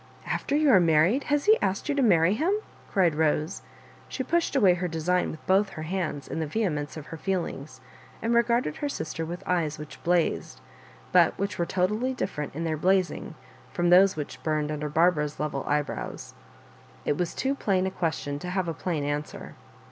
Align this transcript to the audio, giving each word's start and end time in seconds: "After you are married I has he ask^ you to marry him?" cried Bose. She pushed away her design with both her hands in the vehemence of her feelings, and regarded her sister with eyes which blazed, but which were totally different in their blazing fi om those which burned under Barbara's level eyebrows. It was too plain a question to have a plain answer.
"After 0.25 0.55
you 0.55 0.71
are 0.71 0.79
married 0.79 1.25
I 1.25 1.27
has 1.27 1.45
he 1.45 1.59
ask^ 1.61 1.87
you 1.87 1.93
to 1.93 2.01
marry 2.01 2.33
him?" 2.33 2.51
cried 2.91 3.15
Bose. 3.15 3.61
She 4.09 4.23
pushed 4.23 4.55
away 4.55 4.73
her 4.73 4.87
design 4.87 5.29
with 5.29 5.45
both 5.45 5.69
her 5.77 5.83
hands 5.83 6.27
in 6.27 6.39
the 6.39 6.47
vehemence 6.47 6.97
of 6.97 7.05
her 7.05 7.17
feelings, 7.17 7.81
and 8.19 8.33
regarded 8.33 8.77
her 8.77 8.89
sister 8.89 9.23
with 9.23 9.43
eyes 9.45 9.77
which 9.77 10.03
blazed, 10.03 10.59
but 11.11 11.37
which 11.37 11.59
were 11.59 11.67
totally 11.67 12.15
different 12.15 12.55
in 12.55 12.63
their 12.63 12.77
blazing 12.77 13.35
fi 13.73 13.83
om 13.83 13.89
those 13.91 14.15
which 14.15 14.41
burned 14.41 14.71
under 14.71 14.89
Barbara's 14.89 15.39
level 15.39 15.63
eyebrows. 15.67 16.33
It 17.05 17.19
was 17.19 17.35
too 17.35 17.53
plain 17.53 17.85
a 17.85 17.91
question 17.91 18.39
to 18.39 18.49
have 18.49 18.67
a 18.67 18.73
plain 18.73 19.03
answer. 19.03 19.53